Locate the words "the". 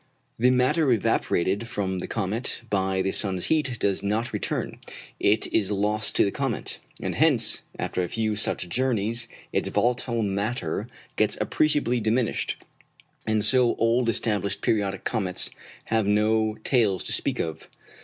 0.39-0.49, 1.99-2.07, 3.03-3.11, 6.25-6.31